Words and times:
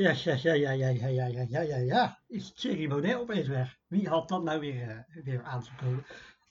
ja, 0.00 0.12
ja, 0.24 0.52
ja, 0.54 0.54
ja, 0.54 0.70
ja, 0.70 0.88
ja, 0.88 1.08
ja, 1.08 1.26
ja, 1.26 1.42
ja, 1.48 1.60
ja, 1.60 1.76
ja. 1.76 2.22
Is 2.26 2.52
Thierry 2.52 2.88
Baudet 2.88 3.14
opeens 3.14 3.48
weg? 3.48 3.78
Wie 3.86 4.08
had 4.08 4.28
dat 4.28 4.42
nou 4.42 4.60
weer, 4.60 5.06
uh, 5.16 5.24
weer 5.24 5.42
aangekomen? 5.42 6.04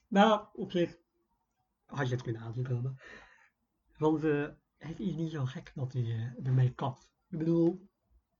Nou, 0.07 0.45
op 0.53 0.71
zich 0.71 0.97
had 1.85 2.07
je 2.07 2.13
het 2.13 2.23
kunnen 2.23 2.41
aankomen. 2.41 2.99
Want 3.97 4.23
uh, 4.23 4.47
het 4.77 4.99
is 4.99 5.15
niet 5.15 5.31
zo 5.31 5.45
gek 5.45 5.71
dat 5.75 5.93
hij 5.93 6.01
uh, 6.01 6.45
ermee 6.45 6.73
kapt. 6.73 7.11
Ik 7.29 7.37
bedoel, 7.37 7.89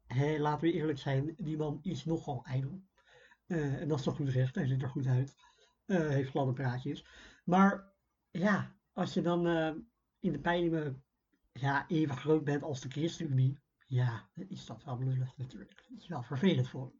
hé, 0.05 0.37
laten 0.37 0.67
we 0.67 0.73
eerlijk 0.73 0.99
zijn, 0.99 1.33
die 1.37 1.57
man 1.57 1.79
is 1.81 2.05
nogal 2.05 2.45
ijdel. 2.45 2.83
en 3.47 3.87
dat 3.87 3.97
is 3.97 4.03
toch 4.03 4.15
goed 4.15 4.25
gezegd, 4.25 4.55
hij 4.55 4.67
ziet 4.67 4.81
er 4.81 4.89
goed 4.89 5.07
uit. 5.07 5.35
heeft 5.85 6.29
gladde 6.29 6.53
praatjes. 6.53 7.05
Maar 7.43 7.93
ja, 8.31 8.75
als 8.93 9.13
je 9.13 9.21
dan 9.21 9.47
in 10.19 10.31
de 10.31 10.39
peilingen 10.39 11.03
ja, 11.51 11.87
even 11.87 12.17
groot 12.17 12.43
bent 12.43 12.63
als 12.63 12.81
de 12.81 12.89
ChristenUnie, 12.89 13.59
ja, 13.89 14.29
is 14.33 14.65
dat 14.65 14.83
wel 14.83 14.99
lullig 14.99 15.37
natuurlijk. 15.37 15.75
Dat 15.89 15.99
is 15.99 16.07
wel 16.07 16.23
vervelend 16.23 16.67
voor 16.69 16.81
hem. 16.81 16.99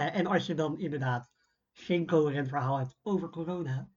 Uh, 0.00 0.16
en 0.16 0.26
als 0.26 0.46
je 0.46 0.54
dan 0.54 0.78
inderdaad 0.78 1.30
geen 1.72 2.06
coherent 2.06 2.48
verhaal 2.48 2.78
hebt 2.78 2.98
over 3.02 3.30
corona. 3.30 3.90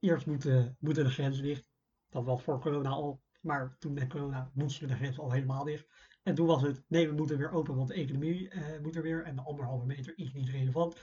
Eerst 0.00 0.26
moeten, 0.26 0.76
moeten 0.80 1.04
de 1.04 1.10
grenzen 1.10 1.44
dicht. 1.44 1.68
Dat 2.08 2.24
was 2.24 2.42
voor 2.42 2.60
corona 2.60 2.90
al. 2.90 3.22
Maar 3.40 3.76
toen 3.78 3.92
met 3.92 4.08
corona 4.08 4.50
moesten 4.54 4.88
de 4.88 4.94
grenzen 4.94 5.22
al 5.22 5.32
helemaal 5.32 5.64
dicht. 5.64 5.86
En 6.22 6.34
toen 6.34 6.46
was 6.46 6.62
het, 6.62 6.84
nee, 6.88 7.08
we 7.08 7.14
moeten 7.14 7.38
weer 7.38 7.50
open, 7.50 7.76
want 7.76 7.88
de 7.88 7.94
economie 7.94 8.54
uh, 8.54 8.80
moet 8.82 8.96
er 8.96 9.02
weer. 9.02 9.24
En 9.24 9.36
de 9.36 9.42
anderhalve 9.42 9.86
meter 9.86 10.18
is 10.18 10.32
niet 10.32 10.48
relevant. 10.48 10.96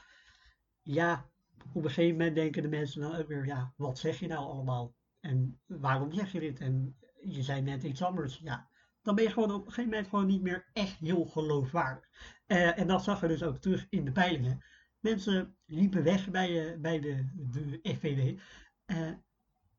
Ja, 0.81 1.29
op 1.73 1.83
een 1.83 1.89
gegeven 1.91 2.17
moment 2.17 2.35
denken 2.35 2.61
de 2.61 2.69
mensen 2.69 3.01
dan 3.01 3.15
ook 3.15 3.27
weer, 3.27 3.45
ja, 3.45 3.73
wat 3.77 3.97
zeg 3.97 4.19
je 4.19 4.27
nou 4.27 4.45
allemaal? 4.45 4.95
En 5.19 5.59
waarom 5.65 6.11
zeg 6.11 6.31
je 6.31 6.39
dit? 6.39 6.59
En 6.59 6.97
je 7.21 7.43
zei 7.43 7.61
net 7.61 7.83
iets 7.83 8.03
anders. 8.03 8.37
Ja, 8.37 8.69
dan 9.01 9.15
ben 9.15 9.23
je 9.23 9.29
gewoon 9.29 9.51
op 9.51 9.65
een 9.65 9.71
gegeven 9.71 9.89
moment 9.89 10.09
gewoon 10.09 10.25
niet 10.25 10.41
meer 10.41 10.69
echt 10.73 10.99
heel 10.99 11.25
geloofwaardig. 11.25 12.09
Uh, 12.47 12.79
en 12.79 12.87
dat 12.87 13.03
zag 13.03 13.21
je 13.21 13.27
dus 13.27 13.43
ook 13.43 13.57
terug 13.57 13.87
in 13.89 14.05
de 14.05 14.11
peilingen. 14.11 14.63
Mensen 14.99 15.55
liepen 15.65 16.03
weg 16.03 16.29
bij, 16.29 16.73
uh, 16.73 16.79
bij 16.81 16.99
de, 16.99 17.25
de 17.33 17.79
FVD. 17.83 18.41
Eh, 18.85 19.11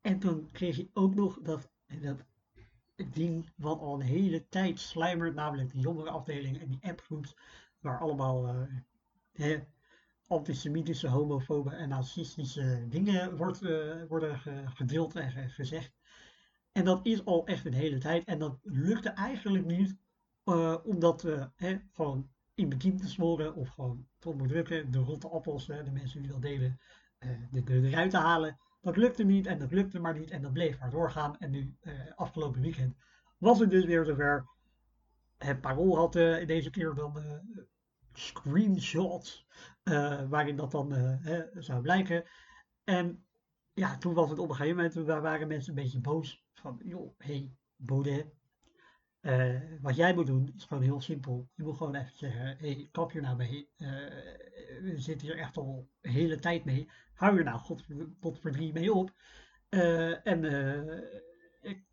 en 0.01 0.19
toen 0.19 0.49
kreeg 0.51 0.75
je 0.75 0.89
ook 0.93 1.15
nog 1.15 1.39
dat, 1.41 1.69
dat 2.01 2.25
ding 3.13 3.49
wat 3.55 3.79
al 3.79 3.93
een 3.93 4.01
hele 4.01 4.47
tijd 4.47 4.79
slijmert, 4.79 5.35
namelijk 5.35 5.71
die 5.71 5.81
jongerenafdeling 5.81 6.59
en 6.61 6.67
die 6.67 6.79
appgroeps, 6.81 7.35
waar 7.79 7.99
allemaal 7.99 8.67
antisemitische, 10.27 11.07
homofobe 11.07 11.69
en 11.69 11.89
nazistische 11.89 12.85
dingen 12.89 13.37
wordt, 13.37 13.59
worden 14.07 14.39
gedeeld 14.65 15.15
en 15.15 15.49
gezegd. 15.49 16.00
En 16.71 16.85
dat 16.85 17.05
is 17.05 17.25
al 17.25 17.45
echt 17.45 17.65
een 17.65 17.73
hele 17.73 17.97
tijd. 17.97 18.25
En 18.25 18.39
dat 18.39 18.59
lukte 18.63 19.09
eigenlijk 19.09 19.65
niet 19.65 19.97
uh, 20.45 20.77
om 20.83 20.99
dat 20.99 21.23
uh, 21.23 21.45
hè, 21.55 21.77
gewoon 21.91 22.29
in 22.53 22.69
bekiem 22.69 22.97
te 22.97 23.09
smoren 23.09 23.55
of 23.55 23.69
gewoon 23.69 24.07
te 24.19 24.29
onderdrukken. 24.29 24.91
De 24.91 24.99
rotte 24.99 25.29
appels, 25.29 25.67
hè, 25.67 25.83
de 25.83 25.91
mensen 25.91 26.21
die 26.21 26.31
dat 26.31 26.41
deden, 26.41 26.79
uh, 27.19 27.31
de, 27.51 27.63
de, 27.63 27.87
eruit 27.87 28.11
te 28.11 28.17
halen. 28.17 28.59
Dat 28.81 28.97
lukte 28.97 29.23
niet 29.23 29.45
en 29.45 29.59
dat 29.59 29.71
lukte 29.71 29.99
maar 29.99 30.19
niet 30.19 30.31
en 30.31 30.41
dat 30.41 30.53
bleef 30.53 30.79
maar 30.79 30.89
doorgaan. 30.89 31.37
En 31.37 31.51
nu, 31.51 31.75
afgelopen 32.15 32.61
weekend, 32.61 32.95
was 33.37 33.59
het 33.59 33.69
dus 33.69 33.85
weer 33.85 34.05
zover. 34.05 34.45
Het 35.37 35.61
parool 35.61 35.97
had 35.97 36.13
deze 36.13 36.69
keer 36.69 36.93
dan 36.95 37.21
screenshots 38.13 39.47
waarin 40.29 40.55
dat 40.55 40.71
dan 40.71 41.19
zou 41.53 41.81
blijken. 41.81 42.23
En 42.83 43.25
ja, 43.73 43.97
toen 43.97 44.13
was 44.13 44.29
het 44.29 44.39
op 44.39 44.49
een 44.49 44.55
gegeven 44.55 44.91
moment, 44.95 45.21
waren 45.21 45.47
mensen 45.47 45.77
een 45.77 45.83
beetje 45.83 45.99
boos. 45.99 46.45
Van, 46.53 46.79
joh, 46.83 47.13
hey, 47.17 47.55
Baudet. 47.75 48.25
Uh, 49.21 49.61
wat 49.81 49.95
jij 49.95 50.13
moet 50.13 50.27
doen 50.27 50.53
is 50.55 50.65
gewoon 50.65 50.83
heel 50.83 51.01
simpel. 51.01 51.49
Je 51.55 51.63
moet 51.63 51.77
gewoon 51.77 51.95
even 51.95 52.17
zeggen, 52.17 52.57
hey, 52.57 52.89
kap 52.91 53.11
je 53.11 53.21
nou 53.21 53.37
mee. 53.37 53.69
Uh, 53.77 53.87
we 54.81 54.93
zitten 54.95 55.27
hier 55.27 55.37
echt 55.37 55.57
al 55.57 55.89
een 56.01 56.11
hele 56.11 56.39
tijd 56.39 56.65
mee. 56.65 56.89
Hou 57.13 57.37
je 57.37 57.43
nou 57.43 57.59
god, 57.59 57.85
tot 58.19 58.39
verdrie 58.39 58.73
mee 58.73 58.93
op. 58.93 59.13
Uh, 59.69 60.27
en 60.27 60.43
ik, 61.61 61.83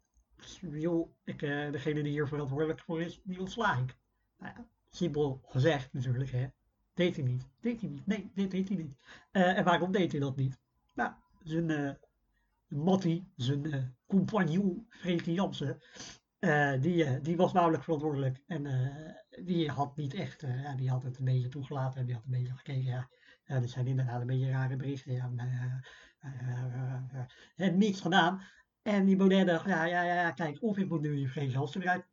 joh, 0.60 1.10
ik, 1.24 1.40
degene 1.40 2.02
die 2.02 2.12
hier 2.12 2.28
verantwoordelijk 2.28 2.80
voor 2.80 3.02
is, 3.02 3.20
die 3.24 3.40
ontsla 3.40 3.76
ik. 3.76 3.96
Nou 4.38 4.52
ja, 4.56 4.68
simpel 4.90 5.40
gezegd 5.44 5.92
natuurlijk, 5.92 6.30
hè. 6.30 6.46
Deed 6.94 7.16
hij 7.16 7.24
niet. 7.24 7.48
Deed 7.60 7.80
hij 7.80 7.90
niet. 7.90 8.06
Nee, 8.06 8.30
dit 8.34 8.50
deed 8.50 8.68
hij 8.68 8.76
niet. 8.76 8.94
en 9.30 9.64
waarom 9.64 9.92
deed 9.92 10.12
hij 10.12 10.20
dat 10.20 10.36
niet? 10.36 10.58
Nou, 10.94 11.12
zijn 11.42 11.70
uh, 11.70 11.90
zijn 13.36 13.66
uh, 13.66 13.82
compagnon 14.06 14.86
Freekje 14.88 15.32
Jansen, 15.32 15.82
uh, 16.40 16.80
die, 16.80 17.20
die 17.20 17.36
was 17.36 17.52
namelijk 17.52 17.82
verantwoordelijk. 17.82 18.42
En 18.46 18.66
die 19.44 19.70
had 19.70 19.96
niet 19.96 20.14
echt, 20.14 20.40
ja, 20.40 20.74
die 20.74 20.90
had 20.90 21.02
het 21.02 21.18
een 21.18 21.24
beetje 21.24 21.48
toegelaten 21.48 22.00
en 22.00 22.06
die 22.06 22.14
had 22.14 22.24
een 22.24 22.30
beetje 22.30 22.56
gekeken. 22.56 23.08
Ja, 23.44 23.66
zijn 23.66 23.86
inderdaad 23.86 24.20
een 24.20 24.26
beetje 24.26 24.50
rare 24.50 24.76
berichten. 24.76 25.12
Ja, 25.12 25.30
uh, 27.56 27.72
niks 27.74 28.00
gedaan. 28.00 28.42
En 28.82 29.04
die 29.04 29.44
dacht, 29.44 29.66
ja, 29.66 29.84
ja, 29.84 30.02
ja, 30.02 30.30
kijk, 30.30 30.62
of 30.62 30.78
ik 30.78 30.88
moet 30.88 31.00
nu 31.00 31.28
Freekje 31.28 31.52
Jansen 31.52 31.82
eruit 31.82 32.06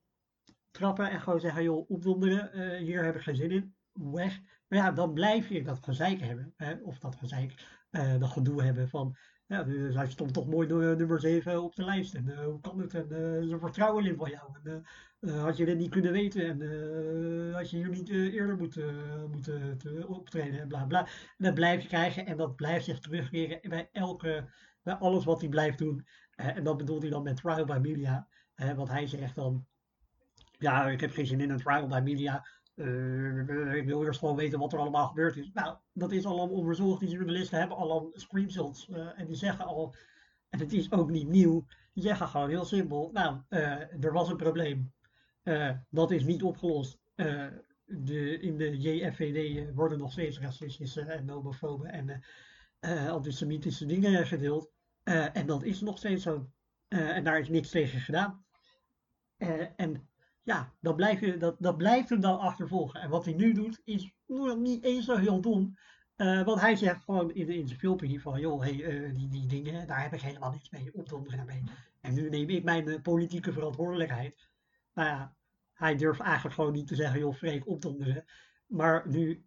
trappen 0.71 1.09
en 1.09 1.21
gewoon 1.21 1.39
zeggen, 1.39 1.63
joh, 1.63 1.89
opdonderen, 1.89 2.77
hier 2.77 3.03
heb 3.03 3.15
ik 3.15 3.21
geen 3.21 3.35
zin 3.35 3.51
in, 3.51 3.75
weg. 3.93 4.39
Ja, 4.75 4.91
dan 4.91 5.13
blijf 5.13 5.49
je 5.49 5.63
dat 5.63 5.79
gezeik 5.83 6.19
hebben, 6.19 6.53
of 6.83 6.99
dat 6.99 7.15
gezeik, 7.15 7.53
uh, 7.91 8.19
dat 8.19 8.29
gedoe 8.29 8.63
hebben 8.63 8.89
van, 8.89 9.15
ja, 9.47 9.65
hij 9.67 10.09
stond 10.09 10.33
toch 10.33 10.47
mooi 10.47 10.67
nummer 10.67 11.19
7 11.19 11.63
op 11.63 11.75
de 11.75 11.85
lijst. 11.85 12.13
En 12.13 12.27
uh, 12.27 12.43
hoe 12.43 12.59
kan 12.59 12.79
het? 12.79 12.93
En 12.93 13.07
ze 13.47 13.57
vertrouwen 13.59 14.05
in 14.05 14.15
van 14.15 14.29
jou. 14.29 14.57
En, 14.63 14.83
had 15.39 15.57
je 15.57 15.65
dit 15.65 15.77
niet 15.77 15.89
kunnen 15.89 16.11
weten 16.11 16.61
en 16.61 17.53
had 17.53 17.69
je 17.69 17.77
hier 17.77 17.89
niet 17.89 18.09
eerder 18.09 18.57
moeten, 18.57 18.95
moeten 19.31 19.77
te 19.77 20.07
optreden 20.07 20.59
en 20.59 20.67
bla 20.67 20.85
bla. 20.85 20.99
En 21.05 21.45
dat 21.45 21.53
blijf 21.53 21.81
je 21.81 21.87
krijgen 21.87 22.25
en 22.25 22.37
dat 22.37 22.55
blijft 22.55 22.85
zich 22.85 22.99
terugkeren 22.99 23.69
bij 23.69 23.89
elke, 23.91 24.49
bij 24.83 24.93
alles 24.93 25.25
wat 25.25 25.39
hij 25.39 25.49
blijft 25.49 25.77
doen. 25.77 26.07
en 26.35 26.63
dat 26.63 26.77
bedoelt 26.77 27.01
hij 27.01 27.11
dan 27.11 27.23
met 27.23 27.35
trial 27.35 27.65
by 27.65 27.77
media. 27.81 28.27
want 28.75 28.89
hij 28.89 29.07
zegt 29.07 29.35
dan, 29.35 29.65
ja, 30.57 30.89
ik 30.89 31.01
heb 31.01 31.11
geen 31.11 31.25
zin 31.25 31.41
in 31.41 31.49
een 31.49 31.59
trial 31.59 31.87
by 31.87 31.99
media. 32.03 32.45
Uh, 32.75 33.73
ik 33.73 33.85
wil 33.85 34.05
eerst 34.05 34.19
gewoon 34.19 34.35
weten 34.35 34.59
wat 34.59 34.73
er 34.73 34.79
allemaal 34.79 35.07
gebeurd 35.07 35.37
is. 35.37 35.51
Nou, 35.53 35.77
dat 35.93 36.11
is 36.11 36.25
al 36.25 36.49
onderzocht. 36.49 36.99
Die 36.99 37.09
journalisten 37.09 37.59
hebben 37.59 37.77
al 37.77 38.11
screenshots. 38.13 38.87
Uh, 38.89 39.19
en 39.19 39.25
die 39.25 39.35
zeggen 39.35 39.65
al, 39.65 39.95
en 40.49 40.59
het 40.59 40.73
is 40.73 40.91
ook 40.91 41.09
niet 41.09 41.27
nieuw, 41.27 41.65
die 41.93 42.03
zeggen 42.03 42.27
gewoon 42.27 42.49
heel 42.49 42.65
simpel. 42.65 43.09
Nou, 43.13 43.41
uh, 43.49 44.03
er 44.03 44.13
was 44.13 44.29
een 44.29 44.37
probleem. 44.37 44.93
dat 45.89 46.11
is 46.11 46.23
niet 46.23 46.43
opgelost. 46.43 46.99
de, 47.85 48.39
in 48.39 48.57
de 48.57 48.77
JFVD 48.77 49.73
worden 49.75 49.97
nog 49.97 50.11
steeds 50.11 50.39
racistische 50.39 51.01
en 51.01 51.29
homofobe 51.29 51.87
en 51.87 52.23
antisemitische 53.09 53.85
dingen 53.85 54.27
gedeeld. 54.27 54.71
en 55.03 55.45
dat 55.45 55.63
is 55.63 55.81
nog 55.81 55.97
steeds 55.97 56.23
zo. 56.23 56.49
en 56.87 57.23
daar 57.23 57.39
is 57.39 57.49
niks 57.49 57.69
tegen 57.69 57.99
gedaan. 57.99 58.45
en 59.75 60.09
ja, 60.45 60.73
dat, 60.79 60.99
dat, 61.39 61.55
dat 61.59 61.77
blijft 61.77 62.09
hem 62.09 62.19
dan 62.19 62.39
achtervolgen. 62.39 63.01
En 63.01 63.09
wat 63.09 63.25
hij 63.25 63.33
nu 63.33 63.53
doet, 63.53 63.81
is 63.83 64.11
nog 64.27 64.57
niet 64.57 64.83
eens 64.83 65.05
zo 65.05 65.15
heel 65.15 65.41
dom. 65.41 65.77
Uh, 66.17 66.43
want 66.43 66.61
hij 66.61 66.75
zegt 66.75 67.03
gewoon 67.03 67.33
in, 67.33 67.49
in 67.49 67.67
zijn 67.67 67.79
filmpje 67.79 68.19
van, 68.19 68.39
joh, 68.39 68.61
hey, 68.61 68.73
uh, 68.73 69.15
die, 69.15 69.27
die 69.27 69.47
dingen, 69.47 69.87
daar 69.87 70.01
heb 70.01 70.13
ik 70.13 70.21
helemaal 70.21 70.51
niets 70.51 70.69
mee, 70.69 70.93
opdonderen 70.93 71.45
mee. 71.45 71.63
En 72.01 72.13
nu 72.13 72.29
neem 72.29 72.49
ik 72.49 72.63
mijn 72.63 72.87
uh, 72.87 73.01
politieke 73.01 73.53
verantwoordelijkheid. 73.53 74.49
Nou 74.93 75.09
ja, 75.09 75.35
hij 75.73 75.95
durft 75.95 76.19
eigenlijk 76.19 76.55
gewoon 76.55 76.73
niet 76.73 76.87
te 76.87 76.95
zeggen, 76.95 77.19
joh, 77.19 77.33
Freek, 77.33 77.67
opdonderen. 77.67 78.25
Maar 78.67 79.03
nu 79.07 79.45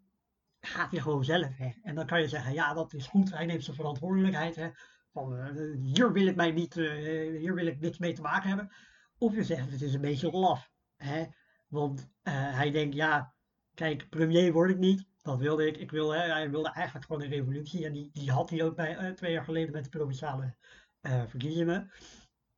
gaat 0.61 0.91
hij 0.91 1.01
gewoon 1.01 1.25
zelf 1.25 1.57
weg. 1.57 1.75
En 1.83 1.95
dan 1.95 2.07
kan 2.07 2.21
je 2.21 2.29
zeggen, 2.29 2.53
ja, 2.53 2.75
dat 2.75 2.93
is 2.93 3.07
goed, 3.07 3.31
hij 3.31 3.47
neemt 3.47 3.65
zijn 3.65 3.77
verantwoordelijkheid. 3.77 4.57
Hè, 4.57 4.71
van, 5.13 5.57
hier 5.81 6.13
wil 6.13 6.27
ik 6.27 6.37
mij 6.37 6.51
niet, 6.51 6.75
hier 6.75 7.55
wil 7.55 7.67
ik 7.67 7.81
niks 7.81 7.99
mee 7.99 8.13
te 8.13 8.23
maken 8.23 8.49
hebben. 8.49 8.73
Of 9.19 9.35
je 9.35 9.45
zegt, 9.45 9.71
het 9.71 9.83
is 9.83 9.95
een 9.95 10.01
beetje 10.01 10.31
laf. 10.31 10.71
Hè? 10.99 11.25
Want 11.69 12.01
uh, 12.01 12.33
hij 12.33 12.71
denkt, 12.71 12.95
ja, 12.95 13.35
kijk, 13.75 14.09
premier 14.09 14.53
word 14.53 14.71
ik 14.71 14.79
niet. 14.79 15.07
Dat 15.23 15.39
wilde 15.39 15.67
ik. 15.67 15.77
ik 15.77 15.91
wil, 15.91 16.11
hè, 16.11 16.21
hij 16.21 16.51
wilde 16.51 16.71
eigenlijk 16.71 17.07
gewoon 17.07 17.23
een 17.23 17.29
revolutie. 17.29 17.85
En 17.85 17.93
die, 17.93 18.11
die 18.13 18.31
had 18.31 18.51
hij 18.51 18.65
ook 18.65 18.77
bij, 18.77 18.99
uh, 18.99 19.11
twee 19.15 19.33
jaar 19.33 19.45
geleden 19.45 19.73
met 19.73 19.85
de 19.85 19.91
provinciale 19.91 20.55
uh, 21.03 21.23
verkiezingen. 21.27 21.91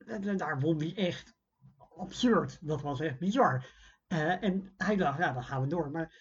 En, 0.07 0.37
daar 0.37 0.61
won 0.61 0.79
hij 0.79 0.95
echt 0.97 1.35
absurd. 1.97 2.59
Dat 2.61 2.83
was 2.83 3.01
echt 3.01 3.19
bizar. 3.19 3.67
en 4.09 4.73
hij 4.77 4.97
dacht, 4.97 5.19
ja, 5.19 5.33
dan 5.33 5.45
gaan 5.45 5.61
we 5.61 5.67
door. 5.67 5.91
Maar 5.91 6.15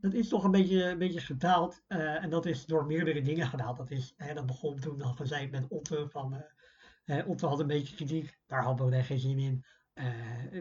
dat 0.00 0.14
is 0.14 0.28
toch 0.28 0.44
een 0.44 0.50
beetje, 0.50 0.96
beetje 0.96 1.20
gedaald. 1.20 1.82
en 1.86 2.30
dat 2.30 2.46
is 2.46 2.66
door 2.66 2.86
meerdere 2.86 3.22
dingen 3.22 3.46
gedaald. 3.46 3.76
Dat, 3.76 3.90
is, 3.90 4.14
hè, 4.16 4.34
dat 4.34 4.46
begon 4.46 4.80
toen 4.80 5.02
al 5.02 5.14
gezegd 5.14 5.50
met 5.50 5.68
Otte. 5.68 6.08
Van, 6.08 6.44
Otte 7.26 7.46
had 7.46 7.60
een 7.60 7.66
beetje 7.66 7.94
kritiek. 7.94 8.38
Daar 8.46 8.62
had 8.62 8.76
Baudet 8.76 9.04
geen 9.04 9.18
zin 9.18 9.38
in. 9.38 9.64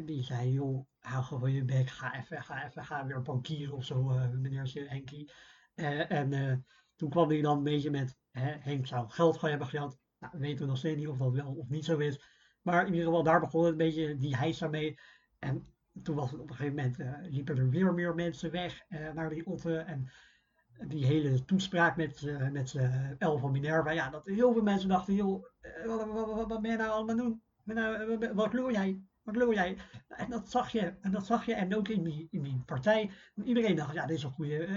Die 0.05 0.23
zei, 0.23 0.51
joh, 0.51 0.85
hou 1.01 1.23
gewoon 1.23 1.51
je 1.51 1.63
bek, 1.63 1.89
ga 1.89 2.15
even, 2.15 2.43
ga 2.43 2.65
even, 2.65 2.85
ga 2.85 3.05
weer 3.05 3.21
bankieren 3.21 3.75
of 3.75 3.85
zo, 3.85 4.11
uh, 4.11 4.29
meneer 4.29 4.89
Henkie. 4.89 5.31
Uh, 5.75 6.11
en 6.11 6.65
toen 6.95 7.09
kwam 7.09 7.29
hij 7.29 7.41
dan 7.41 7.57
een 7.57 7.63
beetje 7.63 7.91
met, 7.91 8.17
hè, 8.31 8.51
Henk 8.59 8.87
zou 8.87 9.09
geld 9.09 9.37
gaan 9.37 9.49
hebben 9.49 9.67
gehad. 9.67 9.97
Nou, 10.19 10.33
weten 10.37 10.59
we 10.59 10.65
nog 10.65 10.77
steeds 10.77 10.97
niet 10.97 11.07
of 11.07 11.17
dat 11.17 11.33
wel 11.33 11.53
of 11.53 11.69
niet 11.69 11.85
zo 11.85 11.97
is. 11.97 12.21
Maar 12.61 12.85
in 12.85 12.93
ieder 12.93 13.07
geval, 13.07 13.23
daar 13.23 13.39
begon 13.39 13.63
het 13.63 13.71
een 13.71 13.77
beetje 13.77 14.17
die 14.17 14.35
heisa 14.35 14.67
mee. 14.67 14.99
En 15.39 15.67
toen 16.03 16.15
was 16.15 16.31
het 16.31 16.39
op 16.39 16.49
een 16.49 16.55
gegeven 16.55 16.75
moment, 16.75 17.31
liepen 17.31 17.57
er 17.57 17.69
weer 17.69 17.93
meer 17.93 18.15
mensen 18.15 18.51
weg 18.51 18.83
naar 19.13 19.29
die 19.29 19.45
Otte. 19.45 19.77
En 19.77 20.11
die 20.87 21.05
hele 21.05 21.45
toespraak 21.45 21.95
met, 21.95 22.37
met 22.51 22.75
El 23.17 23.37
van 23.37 23.51
Minerva. 23.51 23.91
Ja, 23.91 24.09
dat 24.09 24.25
heel 24.25 24.53
veel 24.53 24.61
mensen 24.61 24.89
dachten, 24.89 25.13
joh, 25.13 25.45
wat, 25.85 26.07
wat, 26.07 26.33
wat, 26.33 26.47
wat 26.47 26.61
ben 26.61 26.71
je 26.71 26.77
nou 26.77 26.89
allemaal 26.89 27.15
doen? 27.15 27.41
Nou, 27.63 28.33
wat 28.33 28.53
loer 28.53 28.71
jij? 28.71 29.01
Wat? 29.37 29.55
En 30.07 30.29
dat 30.29 30.49
zag 30.49 30.71
je. 30.71 30.93
En 31.01 31.11
dat 31.11 31.25
zag 31.25 31.45
je. 31.45 31.53
En 31.53 31.75
ook 31.75 31.87
in 31.87 32.03
die, 32.03 32.27
in 32.31 32.41
die 32.41 32.63
partij. 32.65 33.11
Iedereen 33.43 33.75
dacht, 33.75 33.93
ja, 33.93 34.05
dit 34.05 34.17
is 34.17 34.23
een 34.23 34.31
goede, 34.31 34.67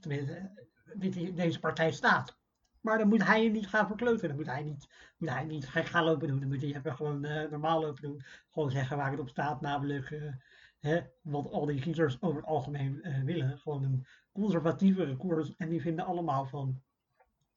tenminste, 0.00 0.50
dit, 0.94 1.36
deze 1.36 1.60
partij 1.60 1.92
staat. 1.92 2.40
Maar 2.80 2.98
dan 2.98 3.08
moet 3.08 3.24
hij 3.24 3.48
niet 3.48 3.68
gaan 3.68 3.86
verkleuten. 3.86 4.28
Dan 4.28 4.36
moet 4.36 4.46
hij 4.46 4.62
niet, 4.62 4.88
moet 5.16 5.28
hij 5.28 5.44
niet 5.44 5.66
gaan 5.66 6.04
lopen 6.04 6.28
doen. 6.28 6.40
Dan 6.40 6.48
moet 6.48 6.60
hij 6.60 6.74
even 6.74 6.94
gewoon 6.96 7.20
normaal 7.50 7.80
lopen 7.80 8.02
doen. 8.02 8.22
Gewoon 8.50 8.70
zeggen 8.70 8.96
waar 8.96 9.10
het 9.10 9.20
op 9.20 9.28
staat, 9.28 9.60
namelijk 9.60 10.32
hè, 10.78 11.00
wat 11.22 11.50
al 11.50 11.66
die 11.66 11.80
kiezers 11.80 12.22
over 12.22 12.36
het 12.36 12.46
algemeen 12.46 13.22
willen. 13.24 13.58
Gewoon 13.58 13.84
een 13.84 14.06
conservatievere 14.32 15.16
koers. 15.16 15.56
En 15.56 15.68
die 15.68 15.80
vinden 15.80 16.04
allemaal 16.04 16.46
van, 16.46 16.82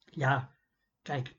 ja, 0.04 0.50
kijk, 1.02 1.36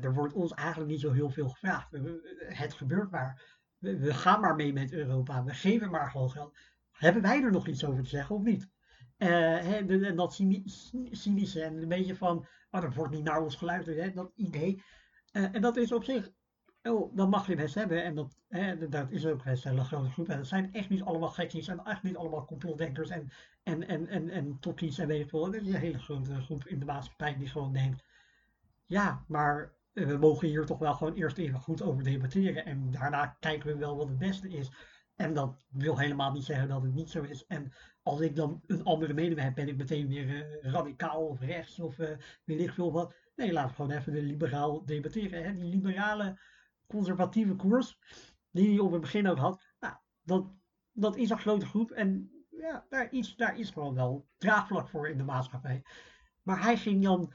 er 0.00 0.14
wordt 0.14 0.34
ons 0.34 0.52
eigenlijk 0.52 0.90
niet 0.90 1.00
zo 1.00 1.12
heel 1.12 1.30
veel 1.30 1.48
gevraagd. 1.48 1.90
Het 2.38 2.74
gebeurt 2.74 3.10
maar. 3.10 3.58
We, 3.80 4.14
gaan 4.14 4.40
maar 4.40 4.54
mee 4.54 4.72
met 4.72 4.92
Europa. 4.92 5.44
We 5.44 5.54
geven 5.54 5.90
maar 5.90 6.10
gewoon 6.10 6.30
geld. 6.30 6.56
Hebben 6.90 7.22
wij 7.22 7.42
er 7.42 7.50
nog 7.50 7.66
iets 7.66 7.84
over 7.84 8.02
te 8.02 8.08
zeggen 8.08 8.36
of 8.36 8.42
niet? 8.42 8.68
Hè, 9.16 9.56
en 9.56 10.16
dat 10.16 10.42
cynische 11.10 11.62
en 11.62 11.76
een 11.76 11.88
beetje 11.88 12.16
van, 12.16 12.46
oh, 12.70 12.82
er 12.82 12.92
wordt 12.92 13.12
niet 13.12 13.24
naar 13.24 13.42
ons 13.42 13.56
geluisterd, 13.56 13.96
hè, 13.96 14.12
dat 14.12 14.32
idee. 14.34 14.82
en 15.32 15.60
dat 15.60 15.76
is 15.76 15.92
op 15.92 16.04
zich 16.04 16.30
Oh, 16.82 17.16
dan 17.16 17.28
mag 17.28 17.46
je 17.46 17.56
best 17.56 17.74
hebben. 17.74 18.04
En 18.04 18.14
dat, 18.14 18.36
hè, 18.48 18.88
dat 18.88 19.10
is 19.10 19.26
ook 19.26 19.44
best 19.44 19.64
een 19.64 19.84
grote 19.84 20.10
groep. 20.10 20.28
En 20.28 20.36
dat 20.36 20.46
zijn 20.46 20.72
echt 20.72 20.88
niet 20.88 21.02
allemaal 21.02 21.28
gekkies. 21.28 21.68
En 21.68 21.84
echt 21.84 22.02
niet 22.02 22.16
allemaal 22.16 22.44
complotdenkers 22.44 23.10
en, 23.10 23.30
en, 23.62 23.88
en, 23.88 24.06
en, 24.06 24.30
en 24.30 24.58
en 24.60 25.06
weet 25.06 25.20
ik 25.20 25.28
veel. 25.28 25.44
Dat 25.44 25.54
is 25.54 25.66
een 25.66 25.74
hele 25.74 25.98
grote 25.98 26.40
groep 26.40 26.66
in 26.66 26.78
de 26.78 26.84
maatschappij 26.84 27.36
die 27.38 27.48
gewoon 27.48 27.72
denkt. 27.72 28.04
Ja, 28.86 29.24
maar 29.28 29.62
eh, 29.62 29.68
we 29.92 30.16
mogen 30.16 30.48
hier 30.48 30.66
toch 30.66 30.78
wel 30.78 30.94
gewoon 30.94 31.14
eerst 31.14 31.38
even 31.38 31.60
goed 31.60 31.82
over 31.82 32.02
debatteren. 32.02 32.64
En 32.64 32.90
daarna 32.90 33.36
kijken 33.40 33.66
we 33.66 33.76
wel 33.76 33.96
wat 33.96 34.08
het 34.08 34.18
beste 34.18 34.48
is. 34.48 34.70
En 35.16 35.34
dat 35.34 35.64
wil 35.70 35.98
helemaal 35.98 36.32
niet 36.32 36.44
zeggen 36.44 36.68
dat 36.68 36.82
het 36.82 36.94
niet 36.94 37.10
zo 37.10 37.22
is. 37.22 37.46
En 37.46 37.72
als 38.02 38.20
ik 38.20 38.36
dan 38.36 38.62
een 38.66 38.84
andere 38.84 39.14
mening 39.14 39.40
heb, 39.40 39.54
ben 39.54 39.68
ik 39.68 39.76
meteen 39.76 40.08
weer 40.08 40.26
uh, 40.26 40.72
radicaal 40.72 41.26
of 41.26 41.40
rechts 41.40 41.78
of 41.78 41.98
uh, 41.98 42.08
weet 42.44 42.72
veel 42.72 42.92
wat. 42.92 43.14
Nee, 43.36 43.52
laten 43.52 43.68
we 43.70 43.74
gewoon 43.74 43.90
even 43.90 44.12
de 44.12 44.22
liberaal 44.22 44.84
debatteren. 44.84 45.44
Hè? 45.44 45.54
Die 45.54 45.70
liberale 45.70 46.38
conservatieve 46.86 47.54
koers, 47.54 47.98
die 48.50 48.68
hij 48.68 48.78
op 48.78 48.92
het 48.92 49.00
begin 49.00 49.28
ook 49.28 49.38
had, 49.38 49.62
nou, 49.80 49.94
dat, 50.22 50.52
dat 50.92 51.16
is 51.16 51.30
een 51.30 51.38
grote 51.38 51.66
groep. 51.66 51.90
En 51.90 52.30
ja, 52.50 52.86
daar 52.88 53.12
is, 53.12 53.36
daar 53.36 53.58
is 53.58 53.70
gewoon 53.70 53.94
wel 53.94 54.28
draagvlak 54.38 54.88
voor 54.88 55.08
in 55.08 55.16
de 55.16 55.24
maatschappij. 55.24 55.82
Maar 56.42 56.62
hij 56.62 56.76
ging 56.76 57.02
dan 57.02 57.32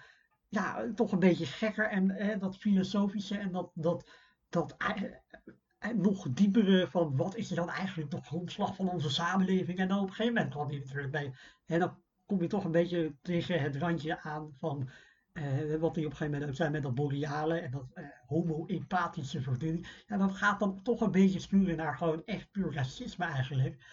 ja, 0.50 0.94
toch 0.95 1.12
een 1.12 1.19
beetje 1.19 1.45
gekker 1.45 1.89
en 1.89 2.09
hè, 2.09 2.38
dat 2.38 2.57
filosofische 2.57 3.38
en 3.38 3.51
dat, 3.51 3.71
dat, 3.74 4.09
dat 4.50 4.75
eh, 4.77 5.92
nog 5.95 6.27
diepere 6.30 6.88
van 6.88 7.15
wat 7.18 7.36
is 7.36 7.47
dan 7.47 7.69
eigenlijk 7.69 8.12
de 8.12 8.21
grondslag 8.21 8.75
van 8.75 8.89
onze 8.89 9.09
samenleving. 9.09 9.77
En 9.80 9.88
dan 9.88 10.00
op 10.00 10.07
een 10.07 10.13
gegeven 10.13 10.33
moment 10.33 10.53
kwam 10.53 10.68
hij 10.68 10.77
natuurlijk 10.77 11.12
bij. 11.12 11.33
En 11.65 11.80
dan 11.80 11.97
kom 12.25 12.42
je 12.42 12.47
toch 12.47 12.63
een 12.63 12.71
beetje 12.71 13.15
tegen 13.21 13.62
het 13.62 13.75
randje 13.75 14.21
aan 14.21 14.53
van 14.57 14.89
uh, 15.33 15.75
wat 15.80 15.95
hij 15.95 16.06
op 16.06 16.12
een 16.12 16.18
gegeven 16.18 16.31
moment 16.31 16.50
ook 16.50 16.56
zei 16.56 16.69
met 16.69 16.83
dat 16.83 16.95
boreale 16.95 17.59
en 17.59 17.71
dat 17.71 17.86
uh, 17.94 18.06
homo-empathische 18.25 19.42
verdiening. 19.42 20.03
Ja, 20.07 20.18
dat 20.18 20.31
gaat 20.31 20.59
dan 20.59 20.81
toch 20.81 21.01
een 21.01 21.12
beetje 21.12 21.39
sturen 21.39 21.77
naar 21.77 21.97
gewoon 21.97 22.25
echt 22.25 22.51
puur 22.51 22.74
racisme 22.74 23.25
eigenlijk. 23.25 23.83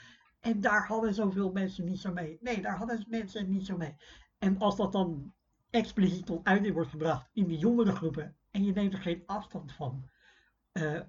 En 0.40 0.60
daar 0.60 0.87
hadden 0.87 1.14
zoveel 1.14 1.52
mensen 1.52 1.84
niet 1.84 2.00
zo 2.00 2.12
mee. 2.12 2.38
Nee, 2.40 2.62
daar 2.62 2.76
hadden 2.76 3.04
mensen 3.08 3.50
niet 3.50 3.66
zo 3.66 3.76
mee. 3.76 3.96
En 4.38 4.58
als 4.58 4.76
dat 4.76 4.93
dan 4.93 5.34
expliciet 5.72 6.26
tot 6.26 6.44
uiting 6.44 6.74
wordt 6.74 6.90
gebracht 6.90 7.28
in 7.32 7.46
die 7.46 7.58
jongere 7.58 7.92
groepen 7.92 8.36
en 8.50 8.64
je 8.64 8.72
neemt 8.72 8.92
er 8.92 8.98
geen 8.98 9.22
afstand 9.26 9.72
van. 9.72 10.08
Uh, 10.72 11.00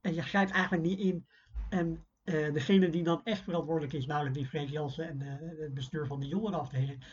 en 0.00 0.14
je 0.14 0.22
grijpt 0.22 0.50
eigenlijk 0.50 0.82
niet 0.82 0.98
in. 0.98 1.26
En 1.68 2.06
degene 2.24 2.90
die 2.90 3.02
dan 3.02 3.20
echt 3.24 3.42
verantwoordelijk 3.42 3.92
is, 3.92 4.06
namelijk 4.06 4.34
die 4.34 4.46
Freek 4.46 4.68
Jansen 4.68 5.08
en 5.08 5.20
het 5.60 5.74
bestuur 5.74 6.06
van 6.06 6.20
de 6.20 6.26
jongerenafdeling 6.26 7.04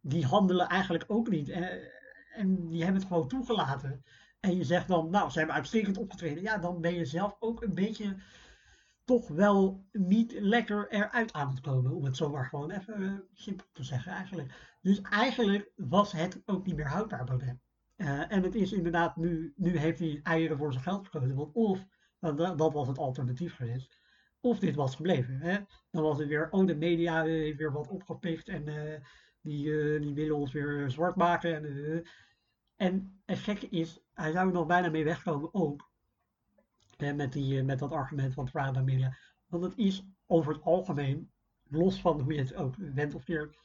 die 0.00 0.26
handelen 0.26 0.68
eigenlijk 0.68 1.04
ook 1.06 1.28
niet. 1.28 1.48
En 2.34 2.68
die 2.68 2.82
hebben 2.82 3.00
het 3.00 3.10
gewoon 3.10 3.28
toegelaten. 3.28 4.04
En 4.40 4.56
je 4.56 4.64
zegt 4.64 4.88
dan, 4.88 5.10
nou, 5.10 5.30
ze 5.30 5.38
hebben 5.38 5.56
uitstekend 5.56 5.98
opgetreden. 5.98 6.42
Ja, 6.42 6.58
dan 6.58 6.80
ben 6.80 6.94
je 6.94 7.04
zelf 7.04 7.36
ook 7.38 7.62
een 7.62 7.74
beetje 7.74 8.16
toch 9.04 9.28
wel 9.28 9.86
niet 9.92 10.32
lekker 10.32 10.90
eruit 10.90 11.32
aan 11.32 11.48
het 11.48 11.60
komen. 11.60 11.92
Om 11.92 12.04
het 12.04 12.16
zomaar 12.16 12.46
gewoon 12.46 12.70
even 12.70 13.00
uh, 13.00 13.12
simpel 13.32 13.66
te 13.72 13.84
zeggen 13.84 14.12
eigenlijk. 14.12 14.76
Dus 14.80 15.00
eigenlijk 15.00 15.72
was 15.76 16.12
het 16.12 16.42
ook 16.44 16.66
niet 16.66 16.76
meer 16.76 16.88
houdbaar, 16.88 17.24
Baudet. 17.24 17.58
Uh, 17.96 18.32
en 18.32 18.42
het 18.42 18.54
is 18.54 18.72
inderdaad, 18.72 19.16
nu, 19.16 19.52
nu 19.56 19.76
heeft 19.76 19.98
hij 19.98 20.20
eieren 20.22 20.58
voor 20.58 20.72
zijn 20.72 20.84
geld 20.84 21.08
gekozen. 21.08 21.36
Want 21.36 21.54
of, 21.54 21.86
dat, 22.56 22.72
was 22.72 22.88
het 22.88 22.98
alternatief 22.98 23.54
geweest. 23.54 24.00
Of 24.40 24.58
dit 24.58 24.74
was 24.74 24.94
gebleven. 24.94 25.40
Hè? 25.40 25.58
Dan 25.90 26.02
was 26.02 26.18
het 26.18 26.28
weer, 26.28 26.50
oh 26.50 26.66
de 26.66 26.76
media 26.76 27.22
heeft 27.22 27.58
weer 27.58 27.72
wat 27.72 27.88
opgepikt 27.88 28.48
en... 28.48 28.64
Die, 29.44 29.64
die 30.00 30.14
willen 30.14 30.36
ons 30.36 30.52
weer 30.52 30.90
zwart 30.90 31.16
maken. 31.16 31.54
En, 31.54 32.04
en 32.76 33.22
het 33.24 33.38
gekke 33.38 33.68
is, 33.68 34.04
hij 34.14 34.32
zou 34.32 34.46
er 34.46 34.52
nog 34.52 34.66
bijna 34.66 34.90
mee 34.90 35.04
wegkomen 35.04 35.54
ook. 35.54 35.91
Met, 36.98 37.32
die, 37.32 37.62
met 37.62 37.78
dat 37.78 37.92
argument 37.92 38.34
van 38.34 38.50
Prada 38.50 38.82
Media. 38.82 39.16
Want 39.46 39.62
het 39.62 39.76
is 39.76 40.06
over 40.26 40.52
het 40.52 40.62
algemeen, 40.62 41.32
los 41.68 42.00
van 42.00 42.20
hoe 42.20 42.32
je 42.32 42.38
het 42.38 42.54
ook 42.54 42.74
wendt 42.76 43.14
of 43.14 43.24
keert, 43.24 43.56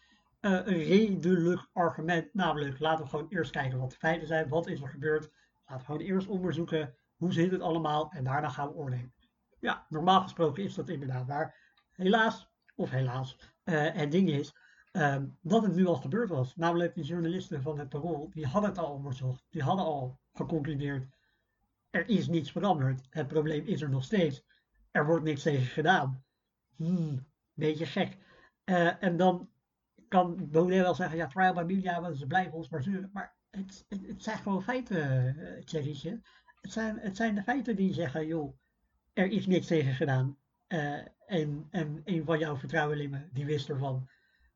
uh, 0.41 0.51
een 0.51 0.83
redelijk 0.83 1.69
argument. 1.73 2.33
Namelijk, 2.33 2.79
laten 2.79 3.03
we 3.03 3.09
gewoon 3.09 3.29
eerst 3.29 3.51
kijken 3.51 3.79
wat 3.79 3.91
de 3.91 3.97
feiten 3.97 4.27
zijn. 4.27 4.49
Wat 4.49 4.67
is 4.67 4.81
er 4.81 4.89
gebeurd? 4.89 5.31
Laten 5.65 5.85
we 5.85 5.91
gewoon 5.91 6.07
eerst 6.07 6.27
onderzoeken 6.27 6.95
hoe 7.15 7.33
zit 7.33 7.51
het 7.51 7.61
allemaal 7.61 8.11
en 8.11 8.23
daarna 8.23 8.49
gaan 8.49 8.67
we 8.67 8.73
oordelen. 8.73 9.13
Ja, 9.59 9.85
normaal 9.89 10.21
gesproken 10.21 10.63
is 10.63 10.75
dat 10.75 10.89
inderdaad 10.89 11.27
waar. 11.27 11.55
Helaas, 11.91 12.49
of 12.75 12.89
helaas, 12.89 13.37
het 13.63 14.11
ding 14.11 14.29
is, 14.29 14.55
Um, 14.91 15.37
dat 15.41 15.63
het 15.63 15.75
nu 15.75 15.85
al 15.85 15.95
gebeurd 15.95 16.29
was. 16.29 16.55
Namelijk 16.55 16.95
de 16.95 17.03
journalisten 17.03 17.61
van 17.61 17.79
het 17.79 17.89
Parool, 17.89 18.29
die 18.29 18.45
hadden 18.45 18.69
het 18.69 18.79
al 18.79 18.91
onderzocht. 18.91 19.45
Die 19.49 19.61
hadden 19.61 19.85
al 19.85 20.19
geconcludeerd, 20.33 21.07
er 21.97 22.09
is 22.09 22.27
niets 22.27 22.51
veranderd. 22.51 23.07
Het 23.09 23.27
probleem 23.27 23.65
is 23.65 23.81
er 23.81 23.89
nog 23.89 24.03
steeds. 24.03 24.43
Er 24.91 25.05
wordt 25.05 25.23
niks 25.23 25.41
tegen 25.41 25.65
gedaan. 25.65 26.23
Hmm, 26.75 27.27
beetje 27.53 27.85
gek. 27.85 28.17
Uh, 28.65 29.03
en 29.03 29.17
dan 29.17 29.49
kan 30.07 30.49
Baudet 30.49 30.81
wel 30.81 30.95
zeggen, 30.95 31.17
ja, 31.17 31.27
trial 31.27 31.53
by 31.53 31.73
media, 31.73 32.13
ze 32.13 32.27
blijven 32.27 32.53
ons 32.53 32.69
maar 32.69 32.83
zeuren. 32.83 33.09
Maar 33.13 33.35
het, 33.49 33.85
het, 33.89 34.07
het 34.07 34.23
zijn 34.23 34.37
gewoon 34.37 34.63
feiten, 34.63 35.35
uh. 35.37 36.13
Het 36.61 36.71
zijn, 36.71 36.99
het 36.99 37.15
zijn 37.15 37.35
de 37.35 37.43
feiten 37.43 37.75
die 37.75 37.93
zeggen, 37.93 38.27
joh, 38.27 38.57
er 39.13 39.31
is 39.31 39.45
niks 39.45 39.67
tegen 39.67 39.93
gedaan. 39.93 40.37
Uh, 40.67 41.01
en, 41.25 41.67
en 41.69 42.01
een 42.03 42.25
van 42.25 42.39
jouw 42.39 42.55
vertrouwelingen, 42.55 43.29
die 43.33 43.45
wist 43.45 43.69
ervan. 43.69 44.09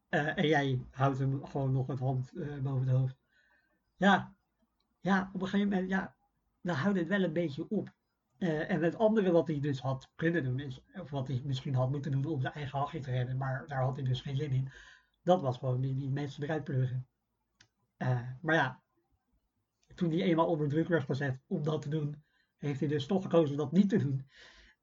En 0.09 0.47
jij 0.47 0.85
houdt 0.91 1.19
hem 1.19 1.45
gewoon 1.45 1.71
nog 1.71 1.87
met 1.87 1.99
hand 1.99 2.31
boven 2.61 2.87
het 2.87 2.97
hoofd. 2.97 3.17
Ja, 3.95 4.35
ja, 4.99 5.29
op 5.33 5.41
een 5.41 5.47
gegeven 5.47 5.69
moment, 5.69 5.89
ja, 5.89 6.15
dan 6.61 6.75
houdt 6.75 6.99
het 6.99 7.07
wel 7.07 7.23
een 7.23 7.33
beetje 7.33 7.69
op. 7.69 7.93
Uh, 8.37 8.71
en 8.71 8.81
het 8.83 8.95
andere 8.95 9.31
wat 9.31 9.47
hij 9.47 9.59
dus 9.59 9.79
had 9.79 10.11
kunnen 10.15 10.43
doen, 10.43 10.59
is, 10.59 10.81
of 10.93 11.09
wat 11.09 11.27
hij 11.27 11.41
misschien 11.45 11.75
had 11.75 11.91
moeten 11.91 12.11
doen 12.11 12.25
om 12.25 12.41
zijn 12.41 12.53
eigen 12.53 12.79
hachje 12.79 12.99
te 12.99 13.11
redden, 13.11 13.37
maar 13.37 13.63
daar 13.67 13.81
had 13.81 13.95
hij 13.95 14.05
dus 14.05 14.21
geen 14.21 14.37
zin 14.37 14.51
in. 14.51 14.71
Dat 15.23 15.41
was 15.41 15.57
gewoon 15.57 15.81
die, 15.81 16.09
mensen 16.09 16.43
eruit 16.43 16.63
pluggen. 16.63 17.07
maar 18.41 18.55
ja, 18.55 18.81
toen 19.95 20.11
hij 20.11 20.21
eenmaal 20.21 20.47
onder 20.47 20.69
druk 20.69 20.87
werd 20.87 21.03
gezet 21.03 21.39
om 21.47 21.63
dat 21.63 21.81
te 21.81 21.89
doen, 21.89 22.23
heeft 22.57 22.79
hij 22.79 22.89
dus 22.89 23.05
toch 23.05 23.23
gekozen 23.23 23.57
dat 23.57 23.71
niet 23.71 23.89
te 23.89 23.97
doen. 23.97 24.27